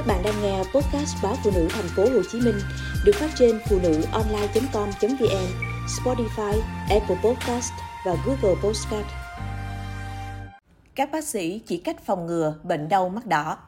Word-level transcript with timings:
Các 0.00 0.06
bạn 0.06 0.22
đang 0.24 0.42
nghe 0.42 0.58
podcast 0.58 1.16
báo 1.22 1.34
phụ 1.44 1.50
nữ 1.54 1.68
thành 1.70 1.88
phố 1.96 2.02
Hồ 2.02 2.22
Chí 2.32 2.40
Minh 2.40 2.54
được 3.04 3.12
phát 3.14 3.30
trên 3.38 3.60
phụ 3.68 3.78
nữ 3.82 4.02
online.com.vn, 4.12 5.46
Spotify, 5.86 6.60
Apple 6.90 7.16
Podcast 7.24 7.72
và 8.06 8.16
Google 8.26 8.60
Podcast. 8.62 9.06
Các 10.94 11.10
bác 11.12 11.24
sĩ 11.24 11.60
chỉ 11.66 11.76
cách 11.76 12.02
phòng 12.06 12.26
ngừa 12.26 12.54
bệnh 12.62 12.88
đau 12.88 13.08
mắt 13.08 13.26
đỏ. 13.26 13.58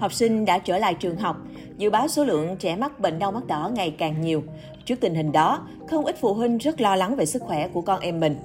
Học 0.00 0.12
sinh 0.12 0.44
đã 0.44 0.58
trở 0.58 0.78
lại 0.78 0.94
trường 0.94 1.16
học, 1.16 1.36
dự 1.76 1.90
báo 1.90 2.08
số 2.08 2.24
lượng 2.24 2.56
trẻ 2.56 2.76
mắc 2.76 3.00
bệnh 3.00 3.18
đau 3.18 3.32
mắt 3.32 3.46
đỏ 3.46 3.70
ngày 3.74 3.94
càng 3.98 4.20
nhiều. 4.20 4.42
Trước 4.84 4.96
tình 5.00 5.14
hình 5.14 5.32
đó, 5.32 5.66
không 5.90 6.04
ít 6.04 6.16
phụ 6.20 6.34
huynh 6.34 6.58
rất 6.58 6.80
lo 6.80 6.96
lắng 6.96 7.16
về 7.16 7.26
sức 7.26 7.42
khỏe 7.42 7.68
của 7.68 7.80
con 7.80 8.00
em 8.00 8.20
mình. 8.20 8.36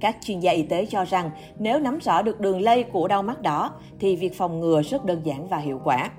Các 0.00 0.16
chuyên 0.24 0.40
gia 0.40 0.52
y 0.52 0.62
tế 0.62 0.86
cho 0.86 1.04
rằng 1.04 1.30
nếu 1.58 1.78
nắm 1.78 1.98
rõ 1.98 2.22
được 2.22 2.40
đường 2.40 2.60
lây 2.60 2.82
của 2.82 3.08
đau 3.08 3.22
mắt 3.22 3.42
đỏ 3.42 3.70
thì 4.00 4.16
việc 4.16 4.38
phòng 4.38 4.60
ngừa 4.60 4.82
rất 4.82 5.04
đơn 5.04 5.20
giản 5.24 5.48
và 5.48 5.58
hiệu 5.58 5.80
quả. 5.84 6.10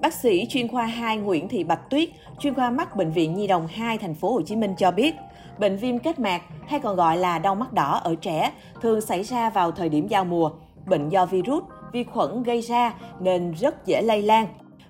Bác 0.00 0.14
sĩ 0.14 0.46
chuyên 0.46 0.68
khoa 0.68 0.84
2 0.84 1.16
Nguyễn 1.16 1.48
Thị 1.48 1.64
Bạch 1.64 1.90
Tuyết, 1.90 2.08
chuyên 2.38 2.54
khoa 2.54 2.70
mắt 2.70 2.96
bệnh 2.96 3.10
viện 3.10 3.34
Nhi 3.34 3.46
đồng 3.46 3.66
2 3.66 3.98
thành 3.98 4.14
phố 4.14 4.32
Hồ 4.32 4.42
Chí 4.42 4.56
Minh 4.56 4.74
cho 4.78 4.90
biết, 4.90 5.14
bệnh 5.58 5.76
viêm 5.76 5.98
kết 5.98 6.18
mạc 6.18 6.42
hay 6.66 6.80
còn 6.80 6.96
gọi 6.96 7.16
là 7.16 7.38
đau 7.38 7.54
mắt 7.54 7.72
đỏ 7.72 8.00
ở 8.04 8.14
trẻ 8.14 8.52
thường 8.82 9.00
xảy 9.00 9.22
ra 9.22 9.50
vào 9.50 9.70
thời 9.70 9.88
điểm 9.88 10.08
giao 10.08 10.24
mùa. 10.24 10.50
Bệnh 10.86 11.08
do 11.08 11.26
virus, 11.26 11.64
vi 11.92 12.04
khuẩn 12.04 12.42
gây 12.42 12.60
ra 12.60 12.94
nên 13.20 13.52
rất 13.52 13.86
dễ 13.86 14.02
lây 14.02 14.22
lan. 14.22 14.46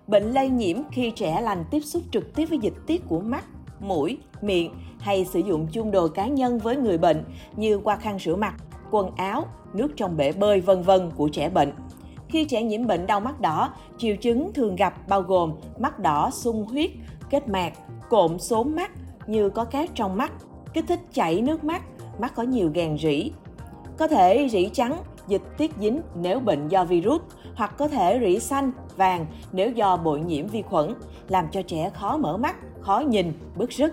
Bệnh 0.07 0.33
lây 0.33 0.49
nhiễm 0.49 0.77
khi 0.91 1.11
trẻ 1.11 1.41
lành 1.41 1.65
tiếp 1.71 1.81
xúc 1.81 2.03
trực 2.13 2.35
tiếp 2.35 2.45
với 2.45 2.59
dịch 2.59 2.77
tiết 2.87 3.03
của 3.09 3.21
mắt, 3.21 3.45
mũi, 3.81 4.19
miệng 4.43 4.75
hay 5.01 5.25
sử 5.25 5.41
dụng 5.41 5.67
chung 5.73 5.91
đồ 5.91 6.09
cá 6.09 6.27
nhân 6.27 6.59
với 6.59 6.77
người 6.77 6.99
bệnh 6.99 7.25
như 7.57 7.79
qua 7.79 7.97
khăn 7.97 8.19
rửa 8.19 8.37
mặt, 8.37 8.55
quần 8.91 9.11
áo, 9.17 9.47
nước 9.75 9.89
trong 9.97 10.17
bể 10.17 10.33
bơi 10.33 10.61
vân 10.61 10.83
vân 10.83 11.11
của 11.17 11.29
trẻ 11.29 11.49
bệnh. 11.49 11.73
Khi 12.29 12.45
trẻ 12.45 12.63
nhiễm 12.63 12.87
bệnh 12.87 13.07
đau 13.07 13.21
mắt 13.21 13.41
đỏ, 13.41 13.73
triệu 13.99 14.17
chứng 14.17 14.53
thường 14.53 14.77
gặp 14.77 15.09
bao 15.09 15.23
gồm 15.23 15.53
mắt 15.79 15.99
đỏ 15.99 16.31
sung 16.33 16.67
huyết, 16.67 16.91
kết 17.31 17.49
mạc, 17.49 17.73
cộm 18.09 18.39
xốm 18.39 18.77
mắt 18.77 18.91
như 19.27 19.51
có 19.51 19.65
cát 19.65 19.91
trong 19.95 20.17
mắt, 20.17 20.33
kích 20.73 20.85
thích 20.89 21.01
chảy 21.13 21.41
nước 21.41 21.65
mắt, 21.65 21.83
mắt 22.19 22.35
có 22.35 22.43
nhiều 22.43 22.71
gàn 22.75 22.99
rỉ. 22.99 23.31
Có 23.99 24.09
thể 24.09 24.49
rỉ 24.51 24.69
trắng, 24.73 24.97
dịch 25.29 25.43
tiết 25.59 25.71
dính 25.81 26.01
nếu 26.15 26.41
bệnh 26.41 26.69
do 26.69 26.85
virus, 26.85 27.23
hoặc 27.55 27.75
có 27.79 27.89
thể 27.89 28.21
rỉ 28.23 28.39
xanh, 28.39 28.73
vàng 28.97 29.27
nếu 29.53 29.71
do 29.71 29.97
bội 29.97 30.21
nhiễm 30.21 30.47
vi 30.47 30.63
khuẩn, 30.63 30.95
làm 31.29 31.47
cho 31.53 31.63
trẻ 31.63 31.91
khó 31.95 32.17
mở 32.17 32.37
mắt, 32.37 32.57
khó 32.81 32.99
nhìn, 32.99 33.33
bức 33.57 33.71
rứt. 33.71 33.93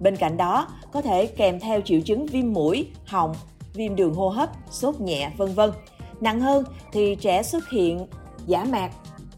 Bên 0.00 0.16
cạnh 0.16 0.36
đó, 0.36 0.68
có 0.92 1.02
thể 1.02 1.26
kèm 1.26 1.60
theo 1.60 1.80
triệu 1.80 2.00
chứng 2.00 2.26
viêm 2.26 2.52
mũi, 2.52 2.90
họng, 3.06 3.34
viêm 3.74 3.96
đường 3.96 4.14
hô 4.14 4.28
hấp, 4.28 4.50
sốt 4.70 5.00
nhẹ, 5.00 5.30
vân 5.36 5.54
vân. 5.54 5.70
Nặng 6.20 6.40
hơn 6.40 6.64
thì 6.92 7.16
trẻ 7.20 7.42
xuất 7.42 7.68
hiện 7.68 8.06
giả 8.46 8.64
mạc, 8.64 8.90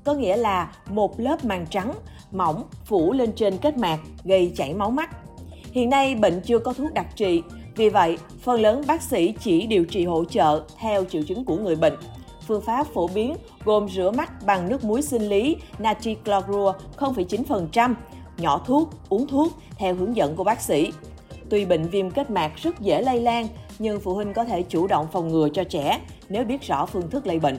có 0.05 0.14
nghĩa 0.14 0.36
là 0.36 0.72
một 0.91 1.20
lớp 1.20 1.44
màng 1.44 1.66
trắng 1.70 1.92
mỏng 2.33 2.64
phủ 2.84 3.12
lên 3.12 3.33
trên 3.33 3.58
kết 3.58 3.78
mạc 3.78 3.98
gây 4.25 4.53
chảy 4.56 4.75
máu 4.75 4.91
mắt. 4.91 5.10
Hiện 5.72 5.91
nay 5.91 6.14
bệnh 6.14 6.41
chưa 6.41 6.58
có 6.58 6.72
thuốc 6.72 6.92
đặc 6.94 7.06
trị, 7.16 7.42
vì 7.77 7.89
vậy 7.89 8.19
phần 8.41 8.61
lớn 8.61 8.83
bác 8.87 9.03
sĩ 9.03 9.34
chỉ 9.41 9.67
điều 9.67 9.84
trị 9.84 10.05
hỗ 10.05 10.25
trợ 10.25 10.62
theo 10.78 11.05
triệu 11.05 11.23
chứng 11.23 11.45
của 11.45 11.56
người 11.56 11.77
bệnh. 11.77 11.95
Phương 12.47 12.62
pháp 12.62 12.87
phổ 12.95 13.09
biến 13.09 13.37
gồm 13.65 13.89
rửa 13.89 14.11
mắt 14.11 14.47
bằng 14.47 14.69
nước 14.69 14.84
muối 14.84 15.03
sinh 15.03 15.28
lý 15.28 15.56
natri 15.78 16.17
chlorua 16.25 16.73
0,9%, 16.97 17.95
nhỏ 18.39 18.61
thuốc, 18.67 18.91
uống 19.09 19.27
thuốc 19.27 19.53
theo 19.77 19.95
hướng 19.95 20.17
dẫn 20.17 20.37
của 20.37 20.45
bác 20.45 20.61
sĩ. 20.61 20.93
Tuy 21.50 21.65
bệnh 21.65 21.89
viêm 21.89 22.11
kết 22.11 22.31
mạc 22.31 22.53
rất 22.56 22.81
dễ 22.81 23.03
lây 23.03 23.20
lan, 23.20 23.48
nhưng 23.78 24.00
phụ 24.00 24.15
huynh 24.15 24.33
có 24.33 24.45
thể 24.45 24.62
chủ 24.62 24.87
động 24.87 25.06
phòng 25.12 25.28
ngừa 25.28 25.48
cho 25.48 25.65
trẻ 25.65 26.00
nếu 26.28 26.45
biết 26.45 26.62
rõ 26.62 26.87
phương 26.87 27.11
thức 27.11 27.27
lây 27.27 27.39
bệnh. 27.39 27.59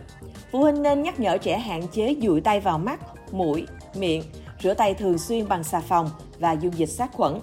Phụ 0.51 0.59
huynh 0.59 0.81
nên 0.81 1.03
nhắc 1.03 1.19
nhở 1.19 1.37
trẻ 1.37 1.57
hạn 1.57 1.87
chế 1.87 2.15
dụi 2.21 2.41
tay 2.41 2.59
vào 2.59 2.77
mắt, 2.77 2.99
mũi, 3.31 3.65
miệng, 3.95 4.23
rửa 4.63 4.73
tay 4.73 4.93
thường 4.93 5.17
xuyên 5.17 5.47
bằng 5.47 5.63
xà 5.63 5.79
phòng 5.79 6.09
và 6.39 6.51
dung 6.51 6.77
dịch 6.77 6.89
sát 6.89 7.13
khuẩn. 7.13 7.39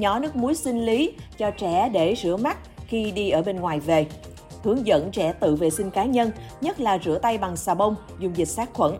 Nhỏ 0.00 0.18
nước 0.18 0.36
muối 0.36 0.54
sinh 0.54 0.84
lý 0.84 1.12
cho 1.38 1.50
trẻ 1.50 1.88
để 1.92 2.14
rửa 2.22 2.36
mắt 2.36 2.58
khi 2.86 3.10
đi 3.10 3.30
ở 3.30 3.42
bên 3.42 3.56
ngoài 3.56 3.80
về. 3.80 4.06
Hướng 4.62 4.86
dẫn 4.86 5.10
trẻ 5.10 5.32
tự 5.32 5.54
vệ 5.54 5.70
sinh 5.70 5.90
cá 5.90 6.04
nhân, 6.04 6.30
nhất 6.60 6.80
là 6.80 6.98
rửa 7.04 7.18
tay 7.22 7.38
bằng 7.38 7.56
xà 7.56 7.74
bông, 7.74 7.94
dùng 8.18 8.36
dịch 8.36 8.48
sát 8.48 8.70
khuẩn. 8.72 8.92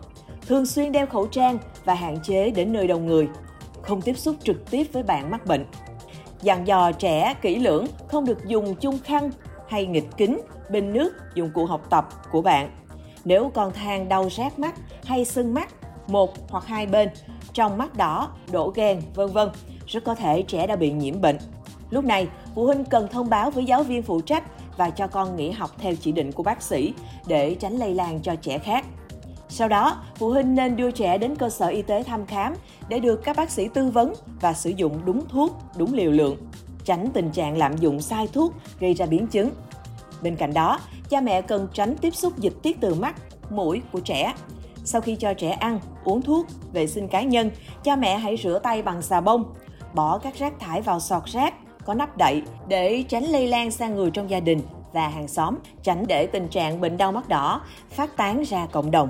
Thường 0.47 0.65
xuyên 0.65 0.91
đeo 0.91 1.05
khẩu 1.07 1.27
trang 1.27 1.57
và 1.85 1.93
hạn 1.93 2.17
chế 2.23 2.51
đến 2.51 2.73
nơi 2.73 2.87
đông 2.87 3.05
người. 3.05 3.27
Không 3.81 4.01
tiếp 4.01 4.17
xúc 4.17 4.35
trực 4.43 4.71
tiếp 4.71 4.87
với 4.93 5.03
bạn 5.03 5.31
mắc 5.31 5.45
bệnh. 5.45 5.65
Dặn 6.41 6.67
dò 6.67 6.91
trẻ 6.91 7.33
kỹ 7.41 7.55
lưỡng 7.55 7.85
không 8.07 8.25
được 8.25 8.45
dùng 8.45 8.75
chung 8.75 8.99
khăn 9.03 9.31
hay 9.69 9.85
nghịch 9.85 10.07
kính, 10.17 10.41
bình 10.71 10.93
nước, 10.93 11.13
dụng 11.35 11.51
cụ 11.53 11.65
học 11.65 11.81
tập 11.89 12.09
của 12.31 12.41
bạn. 12.41 12.71
Nếu 13.25 13.51
con 13.53 13.73
than 13.73 14.09
đau 14.09 14.29
rát 14.29 14.59
mắt 14.59 14.75
hay 15.05 15.25
sưng 15.25 15.53
mắt, 15.53 15.69
một 16.07 16.33
hoặc 16.49 16.65
hai 16.65 16.85
bên, 16.85 17.09
trong 17.53 17.77
mắt 17.77 17.97
đỏ, 17.97 18.29
đổ 18.51 18.71
ghen, 18.75 19.01
vân 19.15 19.27
vân, 19.27 19.49
rất 19.91 20.03
có 20.03 20.15
thể 20.15 20.41
trẻ 20.41 20.67
đã 20.67 20.75
bị 20.75 20.91
nhiễm 20.91 21.21
bệnh. 21.21 21.37
Lúc 21.89 22.05
này, 22.05 22.27
phụ 22.55 22.65
huynh 22.65 22.85
cần 22.85 23.07
thông 23.11 23.29
báo 23.29 23.51
với 23.51 23.65
giáo 23.65 23.83
viên 23.83 24.03
phụ 24.03 24.21
trách 24.21 24.43
và 24.77 24.89
cho 24.89 25.07
con 25.07 25.35
nghỉ 25.35 25.51
học 25.51 25.71
theo 25.77 25.93
chỉ 25.95 26.11
định 26.11 26.31
của 26.31 26.43
bác 26.43 26.61
sĩ 26.61 26.93
để 27.27 27.55
tránh 27.55 27.73
lây 27.73 27.93
lan 27.93 28.19
cho 28.23 28.35
trẻ 28.35 28.57
khác. 28.57 28.85
Sau 29.49 29.67
đó, 29.67 30.03
phụ 30.15 30.29
huynh 30.29 30.55
nên 30.55 30.75
đưa 30.75 30.91
trẻ 30.91 31.17
đến 31.17 31.35
cơ 31.35 31.49
sở 31.49 31.67
y 31.67 31.81
tế 31.81 32.03
thăm 32.03 32.25
khám 32.25 32.53
để 32.87 32.99
được 32.99 33.23
các 33.23 33.35
bác 33.35 33.51
sĩ 33.51 33.67
tư 33.67 33.89
vấn 33.89 34.13
và 34.41 34.53
sử 34.53 34.69
dụng 34.69 34.99
đúng 35.05 35.27
thuốc, 35.27 35.57
đúng 35.77 35.93
liều 35.93 36.11
lượng, 36.11 36.37
tránh 36.85 37.07
tình 37.13 37.31
trạng 37.31 37.57
lạm 37.57 37.77
dụng 37.77 38.01
sai 38.01 38.27
thuốc 38.33 38.53
gây 38.79 38.93
ra 38.93 39.05
biến 39.05 39.27
chứng. 39.27 39.49
Bên 40.21 40.35
cạnh 40.35 40.53
đó, 40.53 40.79
cha 41.09 41.21
mẹ 41.21 41.41
cần 41.41 41.67
tránh 41.73 41.95
tiếp 41.97 42.15
xúc 42.15 42.37
dịch 42.37 42.53
tiết 42.63 42.77
từ 42.81 42.93
mắt, 42.93 43.15
mũi 43.49 43.81
của 43.91 43.99
trẻ. 43.99 44.33
Sau 44.83 45.01
khi 45.01 45.15
cho 45.15 45.33
trẻ 45.33 45.49
ăn, 45.49 45.79
uống 46.03 46.21
thuốc, 46.21 46.47
vệ 46.73 46.87
sinh 46.87 47.07
cá 47.07 47.21
nhân, 47.21 47.51
cha 47.83 47.95
mẹ 47.95 48.17
hãy 48.17 48.37
rửa 48.43 48.59
tay 48.63 48.81
bằng 48.81 49.01
xà 49.01 49.21
bông, 49.21 49.53
bỏ 49.95 50.17
các 50.17 50.35
rác 50.35 50.53
thải 50.59 50.81
vào 50.81 50.99
sọt 50.99 51.25
rác 51.25 51.53
có 51.85 51.93
nắp 51.93 52.17
đậy 52.17 52.43
để 52.67 53.03
tránh 53.09 53.23
lây 53.23 53.47
lan 53.47 53.71
sang 53.71 53.95
người 53.95 54.11
trong 54.11 54.29
gia 54.29 54.39
đình 54.39 54.61
và 54.93 55.07
hàng 55.07 55.27
xóm, 55.27 55.55
tránh 55.83 56.05
để 56.07 56.27
tình 56.27 56.47
trạng 56.47 56.81
bệnh 56.81 56.97
đau 56.97 57.11
mắt 57.11 57.29
đỏ 57.29 57.61
phát 57.89 58.17
tán 58.17 58.43
ra 58.43 58.67
cộng 58.71 58.91
đồng. 58.91 59.09